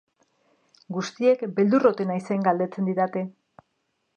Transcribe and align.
Guztiek 0.95 1.43
beldur 1.59 1.85
ote 1.91 2.07
naizen 2.13 2.49
galdetzen 2.49 2.91
didate. 2.91 3.25